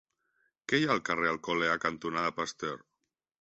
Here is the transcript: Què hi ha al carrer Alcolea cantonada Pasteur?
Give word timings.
Què 0.71 0.79
hi 0.79 0.87
ha 0.87 0.93
al 0.95 1.03
carrer 1.09 1.29
Alcolea 1.33 1.75
cantonada 1.85 2.33
Pasteur? 2.41 2.75